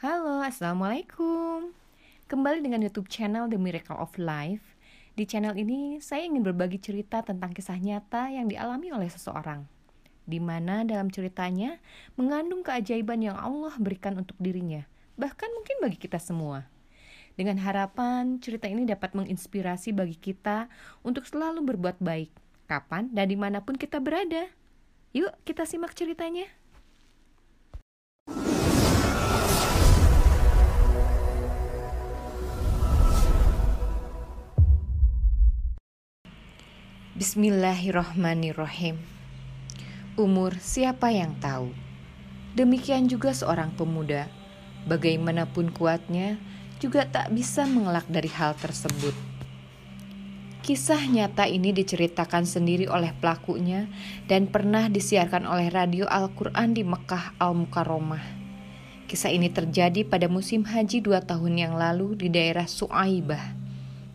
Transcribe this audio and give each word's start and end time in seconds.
Halo, 0.00 0.40
Assalamualaikum 0.40 1.76
Kembali 2.24 2.64
dengan 2.64 2.80
YouTube 2.80 3.12
channel 3.12 3.52
The 3.52 3.60
Miracle 3.60 4.00
of 4.00 4.16
Life 4.16 4.64
Di 5.12 5.28
channel 5.28 5.52
ini, 5.60 6.00
saya 6.00 6.24
ingin 6.24 6.40
berbagi 6.40 6.80
cerita 6.80 7.20
tentang 7.20 7.52
kisah 7.52 7.76
nyata 7.76 8.32
yang 8.32 8.48
dialami 8.48 8.96
oleh 8.96 9.12
seseorang 9.12 9.68
di 10.24 10.40
mana 10.40 10.88
dalam 10.88 11.12
ceritanya 11.12 11.76
mengandung 12.16 12.64
keajaiban 12.64 13.20
yang 13.20 13.36
Allah 13.36 13.76
berikan 13.76 14.16
untuk 14.16 14.40
dirinya, 14.40 14.88
bahkan 15.20 15.52
mungkin 15.52 15.84
bagi 15.84 16.00
kita 16.00 16.16
semua. 16.16 16.64
Dengan 17.36 17.60
harapan 17.60 18.40
cerita 18.40 18.72
ini 18.72 18.88
dapat 18.88 19.12
menginspirasi 19.12 19.92
bagi 19.92 20.16
kita 20.16 20.72
untuk 21.04 21.28
selalu 21.28 21.60
berbuat 21.76 22.00
baik, 22.00 22.32
kapan 22.72 23.12
dan 23.12 23.28
di 23.28 23.36
mana 23.36 23.60
pun 23.60 23.76
kita 23.76 24.00
berada. 24.00 24.48
Yuk 25.12 25.28
kita 25.44 25.68
simak 25.68 25.92
ceritanya. 25.92 26.48
Bismillahirrohmanirrohim 37.20 38.96
Umur 40.16 40.56
siapa 40.56 41.12
yang 41.12 41.36
tahu? 41.36 41.68
Demikian 42.56 43.12
juga 43.12 43.36
seorang 43.36 43.76
pemuda. 43.76 44.24
Bagaimanapun 44.88 45.68
kuatnya 45.68 46.40
Juga 46.80 47.04
tak 47.04 47.28
bisa 47.36 47.68
mengelak 47.68 48.08
dari 48.08 48.32
hal 48.32 48.56
tersebut. 48.56 49.12
Kisah 50.64 51.04
nyata 51.12 51.44
ini 51.44 51.76
diceritakan 51.76 52.48
sendiri 52.48 52.88
oleh 52.88 53.12
pelakunya 53.12 53.84
Dan 54.24 54.48
pernah 54.48 54.88
disiarkan 54.88 55.44
oleh 55.44 55.68
radio 55.68 56.08
Al-Quran 56.08 56.72
di 56.72 56.88
Mekah 56.88 57.36
Al-Mukaromah 57.36 58.24
Kisah 59.12 59.28
ini 59.28 59.52
terjadi 59.52 60.08
pada 60.08 60.24
musim 60.24 60.64
haji 60.64 61.04
dua 61.04 61.20
tahun 61.20 61.68
yang 61.68 61.76
lalu 61.76 62.16
di 62.16 62.32
daerah 62.32 62.64
Su'aibah 62.64 63.60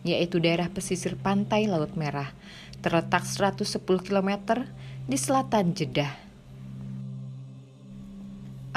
yaitu 0.06 0.38
daerah 0.38 0.70
pesisir 0.70 1.18
pantai 1.18 1.66
Laut 1.66 1.98
Merah, 1.98 2.30
terletak 2.86 3.26
110 3.26 3.82
km 3.82 4.62
di 5.10 5.18
selatan 5.18 5.74
Jeddah. 5.74 6.14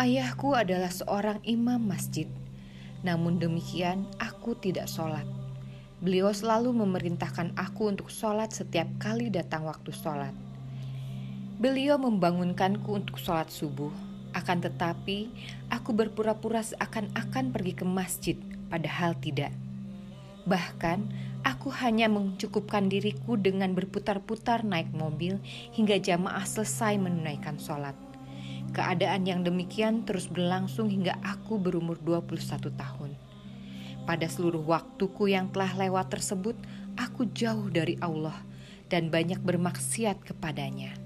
Ayahku 0.02 0.58
adalah 0.58 0.90
seorang 0.90 1.38
imam 1.46 1.78
masjid, 1.78 2.26
namun 3.06 3.38
demikian 3.38 4.10
aku 4.18 4.58
tidak 4.58 4.90
sholat. 4.90 5.30
Beliau 6.02 6.34
selalu 6.34 6.74
memerintahkan 6.74 7.54
aku 7.54 7.94
untuk 7.94 8.10
sholat 8.10 8.50
setiap 8.50 8.90
kali 8.98 9.30
datang 9.30 9.70
waktu 9.70 9.94
sholat. 9.94 10.34
Beliau 11.62 12.02
membangunkanku 12.02 12.90
untuk 12.90 13.22
sholat 13.22 13.54
subuh, 13.54 13.94
akan 14.34 14.58
tetapi 14.58 15.30
aku 15.70 15.94
berpura-pura 15.94 16.66
seakan-akan 16.66 17.54
pergi 17.54 17.74
ke 17.78 17.86
masjid, 17.86 18.38
padahal 18.74 19.14
tidak. 19.22 19.54
Bahkan, 20.50 21.00
aku 21.46 21.70
hanya 21.70 22.10
mencukupkan 22.10 22.90
diriku 22.90 23.38
dengan 23.38 23.78
berputar-putar 23.78 24.66
naik 24.66 24.90
mobil 24.98 25.38
hingga 25.78 26.02
jamaah 26.02 26.42
selesai 26.42 26.98
menunaikan 26.98 27.62
sholat. 27.62 27.94
Keadaan 28.74 29.30
yang 29.30 29.46
demikian 29.46 30.10
terus 30.10 30.26
berlangsung 30.26 30.90
hingga 30.90 31.22
aku 31.22 31.62
berumur 31.62 32.02
21 32.02 32.74
tahun. 32.74 33.14
Pada 34.10 34.26
seluruh 34.26 34.66
waktuku 34.66 35.30
yang 35.30 35.54
telah 35.54 35.70
lewat 35.78 36.18
tersebut, 36.18 36.58
aku 36.98 37.30
jauh 37.30 37.70
dari 37.70 37.94
Allah 38.02 38.38
dan 38.90 39.14
banyak 39.14 39.38
bermaksiat 39.46 40.26
kepadanya. 40.26 40.98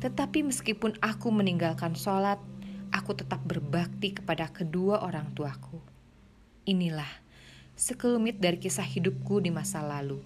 Tetapi 0.00 0.48
meskipun 0.48 0.96
aku 1.04 1.28
meninggalkan 1.28 1.92
sholat, 1.92 2.40
aku 2.88 3.12
tetap 3.12 3.44
berbakti 3.44 4.16
kepada 4.16 4.48
kedua 4.48 5.04
orang 5.04 5.28
tuaku. 5.36 5.76
Inilah 6.64 7.21
sekelumit 7.82 8.38
dari 8.38 8.62
kisah 8.62 8.86
hidupku 8.86 9.42
di 9.42 9.50
masa 9.50 9.82
lalu. 9.82 10.22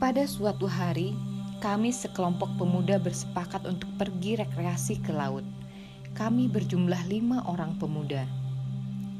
Pada 0.00 0.24
suatu 0.24 0.64
hari, 0.64 1.12
kami 1.60 1.92
sekelompok 1.92 2.56
pemuda 2.56 2.96
bersepakat 2.96 3.68
untuk 3.68 3.92
pergi 4.00 4.40
rekreasi 4.40 5.04
ke 5.04 5.12
laut. 5.12 5.44
Kami 6.16 6.48
berjumlah 6.48 7.04
lima 7.12 7.44
orang 7.44 7.76
pemuda. 7.76 8.24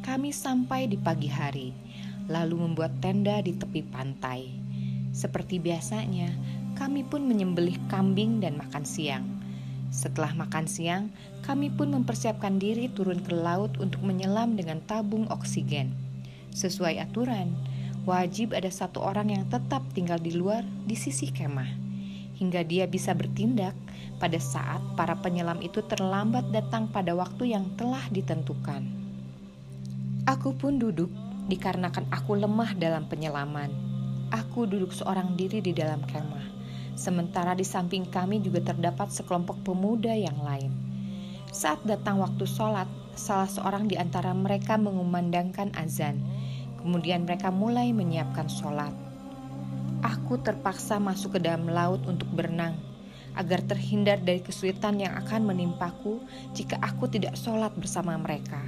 Kami 0.08 0.32
sampai 0.32 0.88
di 0.88 0.96
pagi 0.96 1.28
hari, 1.28 1.76
lalu 2.32 2.56
membuat 2.56 2.96
tenda 3.04 3.44
di 3.44 3.52
tepi 3.52 3.84
pantai. 3.84 4.48
Seperti 5.12 5.60
biasanya, 5.60 6.32
kami 6.80 7.04
pun 7.04 7.28
menyembelih 7.28 7.76
kambing 7.92 8.40
dan 8.40 8.56
makan 8.56 8.88
siang. 8.88 9.28
Setelah 9.92 10.32
makan 10.32 10.64
siang, 10.64 11.12
kami 11.44 11.68
pun 11.68 11.92
mempersiapkan 11.92 12.56
diri 12.56 12.88
turun 12.88 13.20
ke 13.20 13.36
laut 13.36 13.76
untuk 13.76 14.00
menyelam 14.00 14.56
dengan 14.56 14.80
tabung 14.88 15.28
oksigen. 15.28 16.03
Sesuai 16.54 17.02
aturan, 17.02 17.50
wajib 18.06 18.54
ada 18.54 18.70
satu 18.70 19.02
orang 19.02 19.34
yang 19.34 19.42
tetap 19.50 19.82
tinggal 19.90 20.22
di 20.22 20.38
luar 20.38 20.62
di 20.86 20.94
sisi 20.94 21.34
kemah, 21.34 21.66
hingga 22.38 22.62
dia 22.62 22.86
bisa 22.86 23.10
bertindak 23.10 23.74
pada 24.22 24.38
saat 24.38 24.78
para 24.94 25.18
penyelam 25.18 25.58
itu 25.66 25.82
terlambat 25.82 26.54
datang 26.54 26.86
pada 26.94 27.10
waktu 27.18 27.58
yang 27.58 27.66
telah 27.74 28.06
ditentukan. 28.06 28.86
Aku 30.30 30.54
pun 30.54 30.78
duduk 30.78 31.10
dikarenakan 31.50 32.06
aku 32.14 32.38
lemah 32.38 32.70
dalam 32.78 33.10
penyelaman. 33.10 33.74
Aku 34.30 34.70
duduk 34.70 34.94
seorang 34.94 35.34
diri 35.34 35.58
di 35.58 35.74
dalam 35.74 36.06
kemah, 36.06 36.54
sementara 36.94 37.58
di 37.58 37.66
samping 37.66 38.06
kami 38.06 38.38
juga 38.38 38.62
terdapat 38.62 39.10
sekelompok 39.10 39.58
pemuda 39.66 40.14
yang 40.14 40.38
lain. 40.38 40.70
Saat 41.50 41.82
datang 41.82 42.22
waktu 42.22 42.46
sholat, 42.46 42.86
salah 43.18 43.50
seorang 43.50 43.90
di 43.90 43.98
antara 43.98 44.30
mereka 44.30 44.78
mengumandangkan 44.78 45.74
azan 45.74 46.22
Kemudian 46.84 47.24
mereka 47.24 47.48
mulai 47.48 47.96
menyiapkan 47.96 48.44
sholat. 48.44 48.92
Aku 50.04 50.36
terpaksa 50.36 51.00
masuk 51.00 51.40
ke 51.40 51.48
dalam 51.48 51.64
laut 51.64 52.04
untuk 52.04 52.28
berenang 52.28 52.76
agar 53.34 53.64
terhindar 53.64 54.20
dari 54.20 54.44
kesulitan 54.44 55.00
yang 55.00 55.16
akan 55.16 55.48
menimpaku 55.48 56.20
jika 56.52 56.76
aku 56.84 57.08
tidak 57.08 57.40
sholat 57.40 57.72
bersama 57.72 58.14
mereka. 58.20 58.60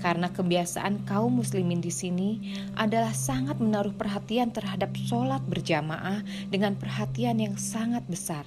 Karena 0.00 0.32
kebiasaan 0.32 1.04
kaum 1.04 1.40
muslimin 1.40 1.84
di 1.84 1.92
sini 1.92 2.56
adalah 2.80 3.12
sangat 3.12 3.60
menaruh 3.62 3.94
perhatian 3.94 4.50
terhadap 4.50 4.96
sholat 4.96 5.40
berjamaah 5.44 6.24
dengan 6.48 6.74
perhatian 6.80 7.40
yang 7.40 7.60
sangat 7.60 8.04
besar, 8.08 8.44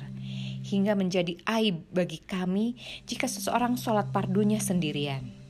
hingga 0.66 0.94
menjadi 0.94 1.40
aib 1.47 1.86
bagi 1.94 2.22
kami 2.22 2.78
jika 3.06 3.25
seseorang 3.25 3.80
sholat 3.80 4.12
pardunya 4.12 4.59
sendirian. 4.59 5.47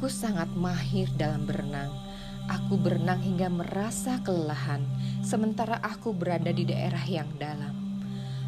Aku 0.00 0.08
sangat 0.08 0.48
mahir 0.56 1.12
dalam 1.20 1.44
berenang. 1.44 1.92
Aku 2.48 2.80
berenang 2.80 3.20
hingga 3.20 3.52
merasa 3.52 4.16
kelelahan, 4.24 4.80
sementara 5.20 5.76
aku 5.76 6.16
berada 6.16 6.48
di 6.56 6.64
daerah 6.64 7.04
yang 7.04 7.28
dalam. 7.36 7.76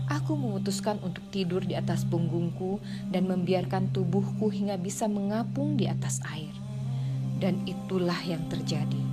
Aku 0.08 0.32
memutuskan 0.32 0.96
untuk 1.04 1.20
tidur 1.28 1.60
di 1.60 1.76
atas 1.76 2.08
punggungku 2.08 2.80
dan 3.12 3.28
membiarkan 3.28 3.92
tubuhku 3.92 4.48
hingga 4.48 4.80
bisa 4.80 5.04
mengapung 5.12 5.76
di 5.76 5.92
atas 5.92 6.24
air. 6.32 6.56
Dan 7.36 7.60
itulah 7.68 8.16
yang 8.24 8.48
terjadi. 8.48 9.04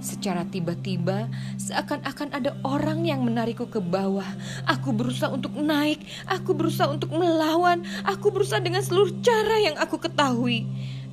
Secara 0.00 0.48
tiba-tiba, 0.48 1.28
seakan-akan 1.60 2.32
ada 2.32 2.56
orang 2.64 3.04
yang 3.04 3.20
menarikku 3.20 3.68
ke 3.68 3.84
bawah. 3.84 4.32
Aku 4.64 4.96
berusaha 4.96 5.28
untuk 5.28 5.52
naik, 5.52 6.00
aku 6.24 6.56
berusaha 6.56 6.88
untuk 6.88 7.12
melawan, 7.12 7.84
aku 8.08 8.32
berusaha 8.32 8.64
dengan 8.64 8.80
seluruh 8.80 9.12
cara 9.20 9.60
yang 9.60 9.76
aku 9.76 10.00
ketahui. 10.00 10.64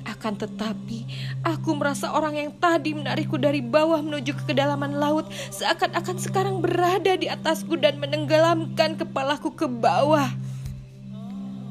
Akan 0.04 0.36
tetapi, 0.36 1.08
aku 1.40 1.72
merasa 1.72 2.12
orang 2.12 2.36
yang 2.36 2.50
tadi 2.60 2.92
menarikku 2.92 3.40
dari 3.40 3.64
bawah 3.64 4.04
menuju 4.04 4.36
ke 4.36 4.52
kedalaman 4.52 5.00
laut 5.00 5.32
seakan-akan 5.48 6.16
sekarang 6.20 6.56
berada 6.60 7.16
di 7.16 7.24
atasku 7.24 7.80
dan 7.80 7.96
menenggelamkan 7.96 9.00
kepalaku 9.00 9.48
ke 9.56 9.64
bawah. 9.64 10.28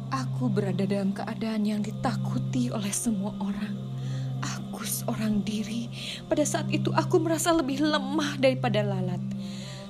Aku 0.09 0.49
berada 0.49 0.81
dalam 0.85 1.13
keadaan 1.13 1.61
yang 1.61 1.81
ditakuti 1.85 2.73
oleh 2.73 2.89
semua 2.89 3.37
orang. 3.37 3.73
Aku 4.41 4.81
seorang 4.81 5.45
diri. 5.45 5.89
Pada 6.25 6.41
saat 6.41 6.69
itu 6.73 6.89
aku 6.93 7.21
merasa 7.21 7.53
lebih 7.53 7.85
lemah 7.85 8.37
daripada 8.41 8.81
lalat. 8.81 9.21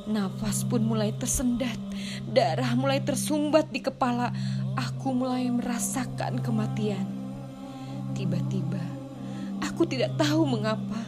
Nafas 0.04 0.68
pun 0.68 0.84
mulai 0.84 1.16
tersendat, 1.16 1.80
darah 2.28 2.76
mulai 2.76 3.00
tersumbat 3.00 3.72
di 3.72 3.80
kepala. 3.80 4.36
Aku 4.76 5.16
mulai 5.16 5.48
merasakan 5.48 6.44
kematian. 6.44 7.13
Tiba-tiba, 8.14 8.82
aku 9.66 9.90
tidak 9.90 10.14
tahu 10.22 10.46
mengapa. 10.46 11.02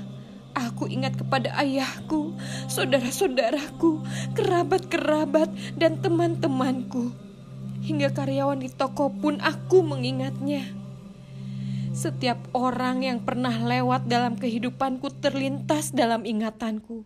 Aku 0.55 0.89
ingat 0.89 1.19
kepada 1.19 1.53
ayahku, 1.61 2.33
saudara-saudaraku, 2.65 4.01
kerabat-kerabat, 4.33 5.53
dan 5.77 6.01
teman-temanku. 6.01 7.13
Hingga 7.85 8.15
karyawan 8.15 8.63
di 8.63 8.73
toko 8.73 9.13
pun 9.13 9.37
aku 9.37 9.85
mengingatnya. 9.85 10.65
Setiap 11.93 12.41
orang 12.57 13.05
yang 13.05 13.19
pernah 13.21 13.53
lewat 13.53 14.09
dalam 14.09 14.39
kehidupanku 14.39 15.13
terlintas 15.21 15.93
dalam 15.93 16.25
ingatanku. 16.25 17.05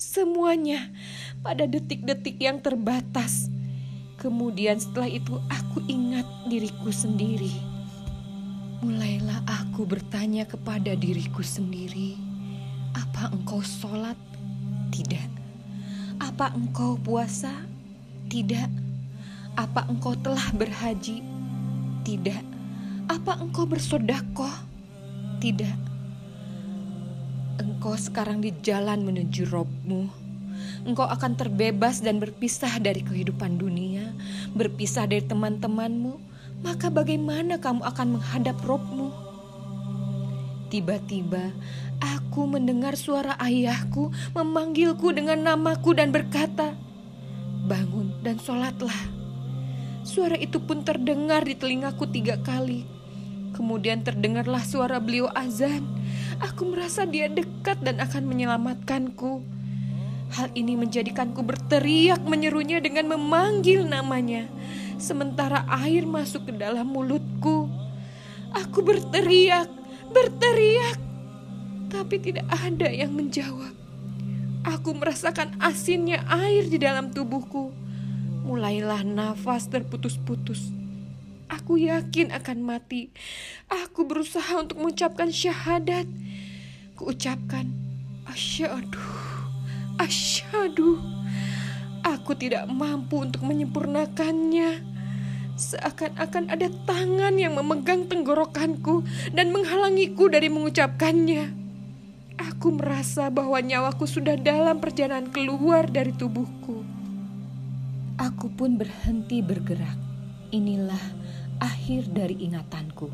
Semuanya 0.00 0.88
pada 1.44 1.68
detik-detik 1.68 2.40
yang 2.40 2.64
terbatas. 2.64 3.52
Kemudian 4.16 4.80
setelah 4.80 5.10
itu 5.10 5.36
aku 5.50 5.84
ingat 5.86 6.26
diriku 6.50 6.90
sendiri 6.90 7.77
mulailah 8.82 9.42
Aku 9.78 9.86
bertanya 9.86 10.42
kepada 10.42 10.98
diriku 10.98 11.38
sendiri, 11.38 12.18
apa 12.98 13.30
engkau 13.30 13.62
sholat? 13.62 14.18
Tidak. 14.90 15.30
Apa 16.18 16.50
engkau 16.50 16.98
puasa? 16.98 17.62
Tidak. 18.26 18.66
Apa 19.54 19.86
engkau 19.86 20.18
telah 20.18 20.50
berhaji? 20.50 21.22
Tidak. 22.02 22.42
Apa 23.06 23.38
engkau 23.38 23.70
bersodakoh? 23.70 24.50
Tidak. 25.38 25.78
Engkau 27.62 27.94
sekarang 27.94 28.42
di 28.42 28.50
jalan 28.62 29.06
menuju 29.06 29.46
robmu. 29.46 30.10
Engkau 30.82 31.06
akan 31.06 31.38
terbebas 31.38 32.02
dan 32.02 32.18
berpisah 32.18 32.82
dari 32.82 33.06
kehidupan 33.06 33.62
dunia, 33.62 34.10
berpisah 34.58 35.06
dari 35.06 35.22
teman-temanmu. 35.22 36.27
Maka 36.62 36.90
bagaimana 36.90 37.62
kamu 37.62 37.86
akan 37.86 38.18
menghadap 38.18 38.58
robmu? 38.66 39.14
Tiba-tiba 40.68 41.54
aku 41.96 42.44
mendengar 42.44 42.92
suara 42.92 43.38
ayahku 43.40 44.12
memanggilku 44.36 45.14
dengan 45.16 45.40
namaku 45.40 45.96
dan 45.96 46.12
berkata, 46.12 46.76
"Bangun 47.64 48.20
dan 48.20 48.36
sholatlah." 48.36 49.16
Suara 50.04 50.36
itu 50.36 50.60
pun 50.60 50.84
terdengar 50.84 51.44
di 51.44 51.56
telingaku 51.56 52.08
tiga 52.08 52.36
kali. 52.40 52.84
Kemudian 53.56 54.04
terdengarlah 54.04 54.60
suara 54.60 55.00
beliau 55.00 55.28
azan. 55.32 55.84
Aku 56.40 56.68
merasa 56.68 57.08
dia 57.08 57.32
dekat 57.32 57.80
dan 57.80 58.00
akan 58.00 58.28
menyelamatkanku. 58.28 59.40
Hal 60.28 60.52
ini 60.52 60.76
menjadikanku 60.76 61.40
berteriak 61.40 62.20
menyerunya 62.28 62.84
dengan 62.84 63.16
memanggil 63.16 63.88
namanya. 63.88 64.48
Sementara 64.98 65.62
air 65.86 66.02
masuk 66.02 66.50
ke 66.50 66.52
dalam 66.58 66.90
mulutku. 66.90 67.70
Aku 68.50 68.82
berteriak, 68.82 69.70
berteriak, 70.10 70.98
tapi 71.86 72.18
tidak 72.18 72.50
ada 72.50 72.90
yang 72.90 73.14
menjawab. 73.14 73.72
Aku 74.66 74.92
merasakan 74.98 75.54
asinnya 75.62 76.26
air 76.26 76.66
di 76.66 76.82
dalam 76.82 77.14
tubuhku. 77.14 77.70
Mulailah 78.42 79.06
nafas 79.06 79.70
terputus-putus. 79.70 80.74
Aku 81.48 81.80
yakin 81.80 82.34
akan 82.34 82.58
mati. 82.60 83.08
Aku 83.70 84.04
berusaha 84.04 84.60
untuk 84.60 84.82
mengucapkan 84.82 85.32
syahadat. 85.32 86.04
Kuucapkan, 86.98 87.70
asyadu, 88.28 89.00
asyadu. 89.96 91.17
Aku 92.28 92.36
tidak 92.36 92.68
mampu 92.68 93.24
untuk 93.24 93.40
menyempurnakannya. 93.40 94.84
Seakan-akan 95.56 96.52
ada 96.52 96.68
tangan 96.84 97.40
yang 97.40 97.56
memegang 97.56 98.04
tenggorokanku 98.04 99.00
dan 99.32 99.48
menghalangiku 99.48 100.28
dari 100.28 100.52
mengucapkannya. 100.52 101.48
Aku 102.36 102.76
merasa 102.76 103.32
bahwa 103.32 103.56
nyawaku 103.64 104.04
sudah 104.04 104.36
dalam 104.36 104.76
perjalanan 104.76 105.32
keluar 105.32 105.88
dari 105.88 106.12
tubuhku. 106.12 106.84
Aku 108.20 108.52
pun 108.52 108.76
berhenti 108.76 109.40
bergerak. 109.40 109.96
Inilah 110.52 111.00
akhir 111.64 112.12
dari 112.12 112.44
ingatanku. 112.44 113.08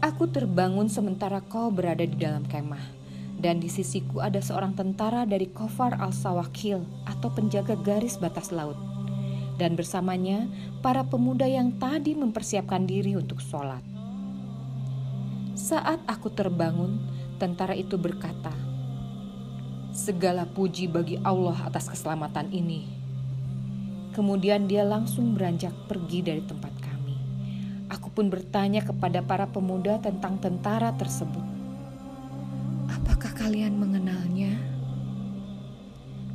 Aku 0.00 0.24
terbangun 0.24 0.88
sementara 0.88 1.44
kau 1.44 1.68
berada 1.68 2.00
di 2.00 2.16
dalam 2.16 2.48
kemah, 2.48 2.99
dan 3.40 3.56
di 3.58 3.72
sisiku 3.72 4.20
ada 4.20 4.38
seorang 4.44 4.76
tentara 4.76 5.24
dari 5.24 5.48
Kofar 5.48 5.96
al-Sawakil 5.96 6.84
atau 7.08 7.28
penjaga 7.32 7.72
garis 7.80 8.20
batas 8.20 8.52
laut 8.52 8.76
dan 9.60 9.76
bersamanya 9.76 10.48
para 10.80 11.04
pemuda 11.04 11.44
yang 11.44 11.76
tadi 11.76 12.16
mempersiapkan 12.16 12.88
diri 12.88 13.12
untuk 13.12 13.44
sholat. 13.44 13.84
Saat 15.52 16.00
aku 16.08 16.32
terbangun, 16.32 16.96
tentara 17.36 17.76
itu 17.76 18.00
berkata, 18.00 18.52
"Segala 19.92 20.48
puji 20.48 20.88
bagi 20.88 21.20
Allah 21.20 21.68
atas 21.68 21.92
keselamatan 21.92 22.48
ini." 22.48 22.88
Kemudian 24.16 24.64
dia 24.64 24.80
langsung 24.88 25.36
beranjak 25.36 25.76
pergi 25.84 26.24
dari 26.24 26.40
tempat 26.40 26.72
kami. 26.80 27.16
Aku 27.92 28.08
pun 28.08 28.32
bertanya 28.32 28.80
kepada 28.80 29.20
para 29.20 29.44
pemuda 29.44 30.00
tentang 30.00 30.40
tentara 30.40 30.96
tersebut. 30.96 31.49
"Apakah 33.50 33.66
kalian 33.66 33.82
mengenalnya?" 33.82 34.54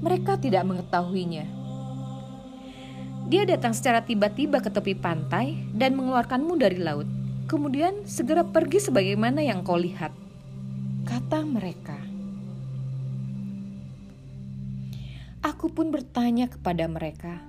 Mereka 0.03 0.35
tidak 0.43 0.67
mengetahuinya 0.67 1.47
dia 3.25 3.41
datang 3.41 3.73
secara 3.73 4.05
tiba-tiba 4.05 4.61
ke 4.61 4.69
tepi 4.69 4.93
pantai 4.93 5.57
dan 5.73 5.97
mengeluarkanmu 5.97 6.61
dari 6.61 6.77
laut. 6.77 7.09
Kemudian 7.49 8.05
segera 8.05 8.45
pergi 8.45 8.77
sebagaimana 8.77 9.41
yang 9.41 9.65
kau 9.65 9.81
lihat. 9.81 10.13
Kata 11.09 11.41
mereka. 11.41 11.97
Aku 15.41 15.73
pun 15.73 15.89
bertanya 15.89 16.53
kepada 16.53 16.85
mereka, 16.85 17.41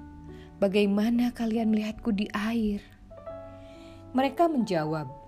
"Bagaimana 0.65 1.37
kalian 1.37 1.69
melihatku 1.69 2.09
di 2.09 2.25
air?" 2.33 2.81
Mereka 4.17 4.49
menjawab, 4.49 5.26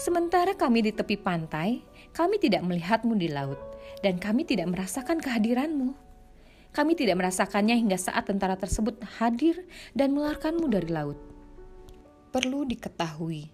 "Sementara 0.00 0.56
kami 0.56 0.80
di 0.80 0.96
tepi 0.96 1.20
pantai, 1.20 1.84
kami 2.16 2.40
tidak 2.40 2.64
melihatmu 2.64 3.20
di 3.20 3.28
laut, 3.28 3.60
dan 4.00 4.16
kami 4.16 4.48
tidak 4.48 4.72
merasakan 4.72 5.20
kehadiranmu." 5.20 5.92
Kami 6.70 6.94
tidak 6.94 7.18
merasakannya 7.18 7.74
hingga 7.74 7.98
saat 7.98 8.30
tentara 8.30 8.54
tersebut 8.54 9.02
hadir 9.18 9.66
dan 9.90 10.14
mengeluarkanmu 10.14 10.70
dari 10.70 10.86
laut. 10.86 11.18
Perlu 12.30 12.62
diketahui 12.62 13.50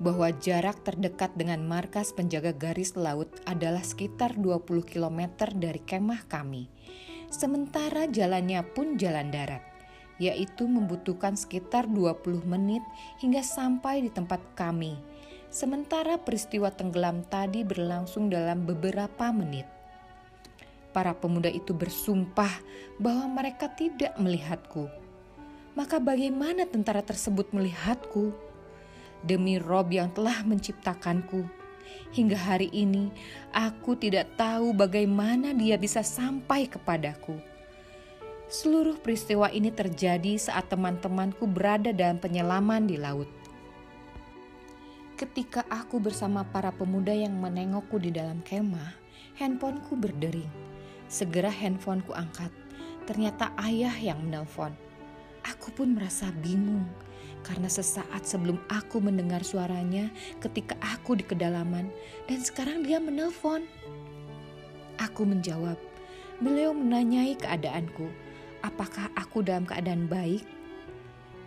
bahwa 0.00 0.32
jarak 0.38 0.80
terdekat 0.86 1.34
dengan 1.34 1.66
markas 1.66 2.14
penjaga 2.14 2.54
garis 2.54 2.96
laut 2.96 3.28
adalah 3.44 3.82
sekitar 3.84 4.38
20 4.38 4.86
km 4.86 5.20
dari 5.52 5.82
kemah 5.82 6.24
kami. 6.30 6.70
Sementara 7.28 8.06
jalannya 8.06 8.62
pun 8.70 8.94
jalan 8.96 9.34
darat, 9.34 9.66
yaitu 10.22 10.70
membutuhkan 10.70 11.34
sekitar 11.34 11.90
20 11.90 12.46
menit 12.46 12.86
hingga 13.18 13.44
sampai 13.44 14.06
di 14.06 14.10
tempat 14.14 14.40
kami. 14.54 14.94
Sementara 15.50 16.14
peristiwa 16.14 16.70
tenggelam 16.70 17.26
tadi 17.26 17.66
berlangsung 17.66 18.30
dalam 18.30 18.62
beberapa 18.62 19.34
menit. 19.34 19.66
Para 20.94 21.10
pemuda 21.10 21.50
itu 21.50 21.74
bersumpah 21.74 22.62
bahwa 23.02 23.42
mereka 23.42 23.66
tidak 23.66 24.14
melihatku. 24.14 24.86
Maka 25.74 25.98
bagaimana 25.98 26.70
tentara 26.70 27.02
tersebut 27.02 27.50
melihatku? 27.50 28.30
Demi 29.26 29.58
Rob 29.58 29.90
yang 29.90 30.14
telah 30.14 30.46
menciptakanku, 30.46 31.42
hingga 32.14 32.38
hari 32.38 32.70
ini 32.70 33.10
aku 33.50 33.98
tidak 33.98 34.30
tahu 34.38 34.70
bagaimana 34.70 35.50
dia 35.50 35.74
bisa 35.74 36.06
sampai 36.06 36.70
kepadaku. 36.70 37.42
Seluruh 38.46 39.02
peristiwa 39.02 39.50
ini 39.50 39.74
terjadi 39.74 40.38
saat 40.38 40.70
teman-temanku 40.70 41.42
berada 41.50 41.90
dalam 41.90 42.22
penyelaman 42.22 42.86
di 42.86 42.98
laut. 42.98 43.39
Ketika 45.20 45.68
aku 45.68 46.00
bersama 46.00 46.48
para 46.48 46.72
pemuda 46.72 47.12
yang 47.12 47.36
menengokku 47.36 48.00
di 48.00 48.08
dalam 48.08 48.40
kemah, 48.40 48.96
handphoneku 49.36 49.92
berdering. 49.92 50.48
Segera 51.12 51.52
handphoneku 51.52 52.16
angkat. 52.16 52.48
Ternyata 53.04 53.52
ayah 53.60 53.92
yang 54.00 54.16
menelpon. 54.24 54.72
Aku 55.44 55.76
pun 55.76 55.92
merasa 55.92 56.32
bingung 56.40 56.88
karena 57.44 57.68
sesaat 57.68 58.24
sebelum 58.24 58.64
aku 58.72 58.96
mendengar 59.04 59.44
suaranya 59.44 60.08
ketika 60.40 60.72
aku 60.80 61.20
di 61.20 61.24
kedalaman 61.28 61.92
dan 62.24 62.40
sekarang 62.40 62.80
dia 62.80 62.96
menelpon. 62.96 63.68
Aku 65.04 65.28
menjawab. 65.28 65.76
Beliau 66.40 66.72
menanyai 66.72 67.36
keadaanku. 67.36 68.08
Apakah 68.64 69.12
aku 69.20 69.44
dalam 69.44 69.68
keadaan 69.68 70.08
baik? 70.08 70.48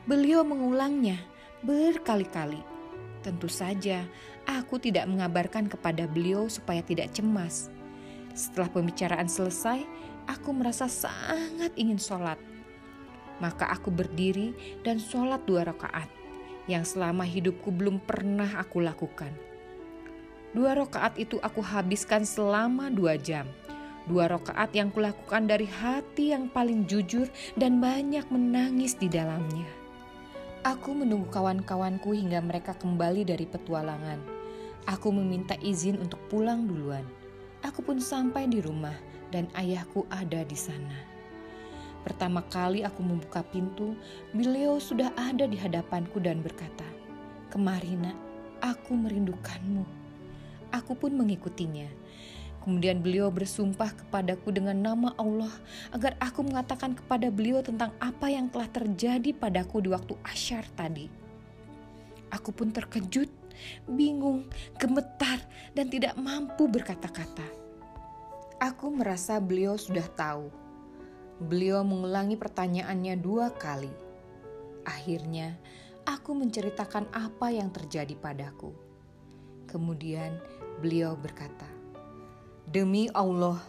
Beliau 0.05 0.45
mengulangnya 0.45 1.17
berkali-kali. 1.65 2.72
Tentu 3.23 3.47
saja, 3.47 4.03
aku 4.43 4.75
tidak 4.83 5.07
mengabarkan 5.07 5.71
kepada 5.71 6.03
beliau 6.03 6.51
supaya 6.51 6.83
tidak 6.83 7.15
cemas. 7.15 7.71
Setelah 8.35 8.67
pembicaraan 8.67 9.31
selesai, 9.31 9.79
aku 10.27 10.51
merasa 10.51 10.91
sangat 10.91 11.71
ingin 11.79 11.95
sholat. 11.95 12.35
Maka 13.39 13.71
aku 13.71 13.95
berdiri 13.95 14.51
dan 14.83 14.99
sholat 14.99 15.39
dua 15.47 15.63
rakaat 15.63 16.11
yang 16.67 16.83
selama 16.83 17.23
hidupku 17.23 17.71
belum 17.71 18.03
pernah 18.03 18.59
aku 18.59 18.83
lakukan. 18.83 19.31
Dua 20.51 20.75
rakaat 20.75 21.15
itu 21.15 21.39
aku 21.39 21.63
habiskan 21.63 22.27
selama 22.27 22.91
dua 22.91 23.15
jam. 23.15 23.47
Dua 24.03 24.27
rakaat 24.27 24.75
yang 24.75 24.91
kulakukan 24.91 25.47
dari 25.47 25.65
hati 25.65 26.35
yang 26.35 26.51
paling 26.51 26.83
jujur 26.91 27.31
dan 27.55 27.79
banyak 27.79 28.27
menangis 28.27 28.99
di 28.99 29.07
dalamnya. 29.07 29.82
Aku 30.63 30.95
menunggu 30.95 31.27
kawan-kawanku 31.27 32.15
hingga 32.15 32.39
mereka 32.39 32.71
kembali 32.79 33.27
dari 33.27 33.43
petualangan. 33.43 34.15
Aku 34.87 35.11
meminta 35.11 35.59
izin 35.59 35.99
untuk 35.99 36.23
pulang 36.31 36.63
duluan. 36.63 37.03
Aku 37.67 37.83
pun 37.83 37.99
sampai 37.99 38.47
di 38.47 38.63
rumah 38.63 38.95
dan 39.27 39.51
ayahku 39.59 40.07
ada 40.07 40.39
di 40.47 40.55
sana. 40.55 40.95
Pertama 42.07 42.47
kali 42.47 42.79
aku 42.79 43.03
membuka 43.03 43.43
pintu, 43.43 43.99
beliau 44.31 44.79
sudah 44.79 45.11
ada 45.19 45.43
di 45.43 45.59
hadapanku 45.59 46.23
dan 46.23 46.39
berkata, 46.39 46.87
"Kemari, 47.51 47.99
Nak, 47.99 48.15
aku 48.63 48.95
merindukanmu. 48.95 49.83
Aku 50.71 50.95
pun 50.95 51.11
mengikutinya. 51.11 51.91
Kemudian 52.63 53.03
beliau 53.03 53.27
bersumpah 53.27 53.91
kepadaku 53.91 54.55
dengan 54.55 54.79
nama 54.79 55.11
Allah 55.19 55.51
agar 55.91 56.15
aku 56.23 56.47
mengatakan 56.47 56.95
kepada 56.95 57.27
beliau 57.27 57.59
tentang 57.59 57.91
apa 57.99 58.31
yang 58.31 58.47
telah 58.47 58.71
terjadi 58.71 59.35
padaku 59.35 59.83
di 59.83 59.91
waktu 59.91 60.15
asyar 60.23 60.63
tadi. 60.71 61.11
Aku 62.31 62.55
pun 62.55 62.71
terkejut, 62.71 63.27
bingung, 63.83 64.47
gemetar, 64.79 65.43
dan 65.75 65.91
tidak 65.91 66.15
mampu 66.15 66.71
berkata-kata. 66.71 67.45
Aku 68.63 68.95
merasa 68.95 69.43
beliau 69.43 69.75
sudah 69.75 70.07
tahu. 70.15 70.47
Beliau 71.43 71.83
mengulangi 71.83 72.39
pertanyaannya 72.39 73.19
dua 73.19 73.51
kali. 73.51 73.91
Akhirnya, 74.87 75.59
aku 76.07 76.31
menceritakan 76.31 77.11
apa 77.11 77.51
yang 77.51 77.75
terjadi 77.75 78.15
padaku. 78.15 78.71
Kemudian 79.67 80.39
beliau 80.79 81.19
berkata, 81.19 81.82
Demi 82.73 83.05
Allah, 83.13 83.61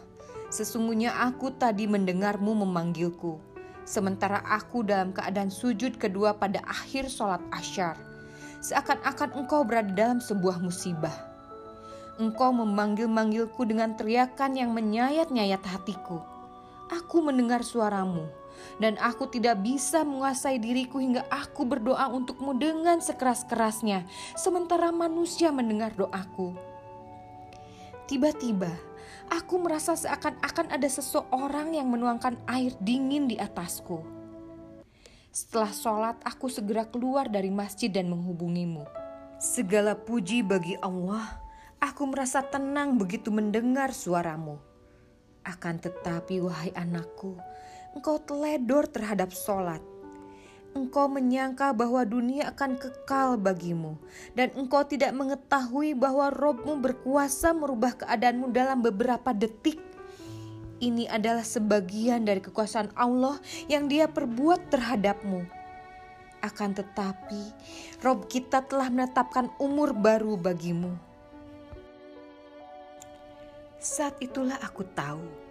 sesungguhnya 0.49 1.13
aku 1.29 1.53
tadi 1.53 1.85
mendengarmu 1.85 2.57
memanggilku, 2.65 3.37
sementara 3.85 4.41
aku 4.49 4.81
dalam 4.81 5.13
keadaan 5.13 5.53
sujud 5.53 6.01
kedua 6.01 6.33
pada 6.41 6.65
akhir 6.65 7.13
sholat 7.13 7.45
asyar, 7.53 8.01
seakan-akan 8.65 9.37
engkau 9.37 9.61
berada 9.61 9.93
dalam 9.93 10.25
sebuah 10.25 10.57
musibah. 10.57 11.13
Engkau 12.17 12.49
memanggil-manggilku 12.57 13.69
dengan 13.69 13.93
teriakan 13.93 14.57
yang 14.57 14.73
menyayat-nyayat 14.73 15.61
hatiku. 15.61 16.25
Aku 16.89 17.21
mendengar 17.21 17.61
suaramu, 17.61 18.25
dan 18.81 18.97
aku 18.97 19.29
tidak 19.29 19.61
bisa 19.61 20.01
menguasai 20.01 20.57
diriku 20.57 20.97
hingga 20.97 21.29
aku 21.29 21.69
berdoa 21.69 22.09
untukmu 22.09 22.57
dengan 22.57 23.05
sekeras-kerasnya, 23.05 24.09
sementara 24.33 24.89
manusia 24.89 25.53
mendengar 25.53 25.93
doaku. 25.93 26.74
Tiba-tiba, 28.05 28.69
aku 29.33 29.57
merasa 29.57 29.97
seakan-akan 29.97 30.69
ada 30.69 30.85
seseorang 30.85 31.73
yang 31.73 31.89
menuangkan 31.89 32.37
air 32.45 32.77
dingin 32.85 33.25
di 33.25 33.41
atasku. 33.41 34.05
Setelah 35.33 35.73
sholat, 35.73 36.17
aku 36.21 36.53
segera 36.53 36.85
keluar 36.85 37.33
dari 37.33 37.49
masjid 37.49 37.89
dan 37.89 38.13
menghubungimu. 38.13 38.85
Segala 39.41 39.97
puji 39.97 40.45
bagi 40.45 40.77
Allah, 40.85 41.41
aku 41.81 42.05
merasa 42.13 42.45
tenang 42.45 43.01
begitu 43.01 43.33
mendengar 43.33 43.97
suaramu. 43.97 44.61
Akan 45.41 45.81
tetapi, 45.81 46.45
wahai 46.45 46.77
anakku, 46.77 47.41
engkau 47.97 48.21
teledor 48.21 48.85
terhadap 48.85 49.33
sholat 49.33 49.81
engkau 50.75 51.07
menyangka 51.07 51.71
bahwa 51.71 52.03
dunia 52.03 52.51
akan 52.51 52.75
kekal 52.77 53.39
bagimu, 53.39 53.95
dan 54.35 54.51
engkau 54.59 54.83
tidak 54.83 55.15
mengetahui 55.15 55.95
bahwa 55.95 56.29
Robmu 56.35 56.83
berkuasa 56.83 57.55
merubah 57.55 57.95
keadaanmu 57.95 58.51
dalam 58.51 58.83
beberapa 58.83 59.31
detik. 59.31 59.79
Ini 60.83 61.07
adalah 61.09 61.47
sebagian 61.47 62.27
dari 62.27 62.43
kekuasaan 62.43 62.93
Allah 62.99 63.39
yang 63.71 63.87
Dia 63.87 64.11
perbuat 64.11 64.75
terhadapmu. 64.75 65.47
Akan 66.45 66.77
tetapi, 66.77 67.41
Rob 68.05 68.29
kita 68.29 68.61
telah 68.67 68.93
menetapkan 68.93 69.49
umur 69.57 69.97
baru 69.97 70.37
bagimu. 70.37 70.93
Saat 73.81 74.21
itulah 74.21 74.61
aku 74.61 74.85
tahu 74.93 75.44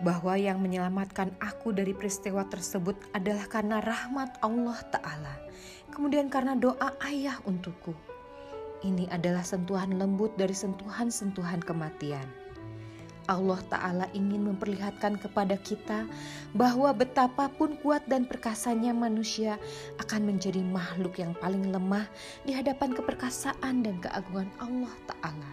bahwa 0.00 0.36
yang 0.36 0.60
menyelamatkan 0.64 1.32
aku 1.40 1.76
dari 1.76 1.92
peristiwa 1.92 2.44
tersebut 2.48 2.96
adalah 3.12 3.44
karena 3.48 3.84
rahmat 3.84 4.40
Allah 4.40 4.78
Ta'ala, 4.88 5.34
kemudian 5.92 6.32
karena 6.32 6.56
doa 6.56 6.96
ayah 7.04 7.36
untukku. 7.44 7.92
Ini 8.80 9.12
adalah 9.12 9.44
sentuhan 9.44 10.00
lembut 10.00 10.32
dari 10.40 10.56
sentuhan-sentuhan 10.56 11.60
kematian. 11.60 12.24
Allah 13.28 13.60
Ta'ala 13.70 14.06
ingin 14.10 14.50
memperlihatkan 14.50 15.20
kepada 15.22 15.54
kita 15.60 16.08
bahwa 16.50 16.90
betapapun 16.90 17.78
kuat 17.78 18.02
dan 18.10 18.26
perkasanya 18.26 18.90
manusia 18.90 19.54
akan 20.02 20.34
menjadi 20.34 20.64
makhluk 20.66 21.20
yang 21.20 21.36
paling 21.38 21.70
lemah 21.70 22.10
di 22.42 22.50
hadapan 22.50 22.90
keperkasaan 22.90 23.86
dan 23.86 24.02
keagungan 24.02 24.50
Allah 24.58 24.94
Ta'ala. 25.06 25.52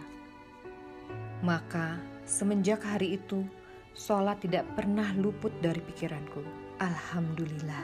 Maka 1.44 2.02
semenjak 2.26 2.82
hari 2.82 3.14
itu, 3.14 3.46
Sholat 3.98 4.38
tidak 4.38 4.62
pernah 4.78 5.10
luput 5.18 5.50
dari 5.58 5.82
pikiranku. 5.82 6.46
Alhamdulillah. 6.78 7.82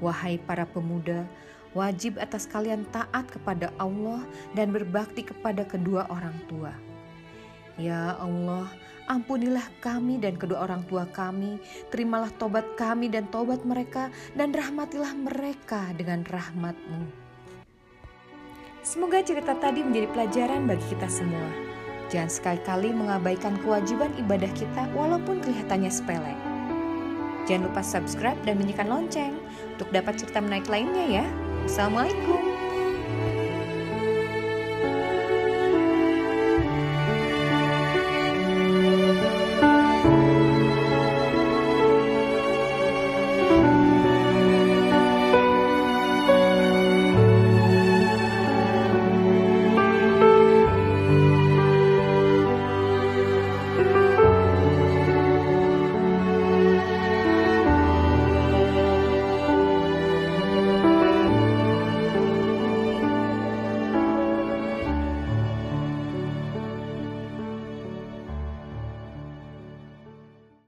Wahai 0.00 0.40
para 0.40 0.64
pemuda, 0.64 1.28
wajib 1.76 2.16
atas 2.16 2.48
kalian 2.48 2.88
taat 2.88 3.28
kepada 3.28 3.68
Allah 3.76 4.24
dan 4.56 4.72
berbakti 4.72 5.20
kepada 5.20 5.68
kedua 5.68 6.08
orang 6.08 6.32
tua. 6.48 6.72
Ya 7.76 8.16
Allah, 8.16 8.72
ampunilah 9.04 9.68
kami 9.84 10.16
dan 10.16 10.40
kedua 10.40 10.64
orang 10.64 10.80
tua 10.88 11.04
kami, 11.04 11.60
terimalah 11.92 12.32
tobat 12.40 12.64
kami 12.80 13.12
dan 13.12 13.28
tobat 13.28 13.60
mereka, 13.68 14.08
dan 14.32 14.48
rahmatilah 14.48 15.12
mereka 15.12 15.92
dengan 15.92 16.24
rahmatmu. 16.24 17.04
Semoga 18.80 19.20
cerita 19.20 19.52
tadi 19.60 19.84
menjadi 19.84 20.08
pelajaran 20.08 20.64
bagi 20.64 20.88
kita 20.88 21.06
semua. 21.06 21.72
Jangan 22.12 22.28
sekali-kali 22.28 22.92
mengabaikan 22.92 23.56
kewajiban 23.64 24.12
ibadah 24.20 24.52
kita 24.52 24.84
walaupun 24.92 25.40
kelihatannya 25.40 25.88
sepele. 25.88 26.36
Jangan 27.48 27.72
lupa 27.72 27.80
subscribe 27.80 28.36
dan 28.44 28.60
bunyikan 28.60 28.92
lonceng 28.92 29.40
untuk 29.72 29.88
dapat 29.96 30.20
cerita 30.20 30.44
menaik 30.44 30.68
lainnya 30.68 31.24
ya. 31.24 31.26
Assalamualaikum. 31.64 32.51